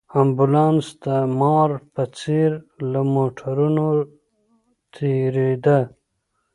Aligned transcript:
امبولانس 0.21 0.85
د 1.03 1.07
مار 1.39 1.69
په 1.93 2.03
څېر 2.17 2.49
له 2.91 3.01
موټرو 3.13 3.69
تېرېده. 4.95 5.79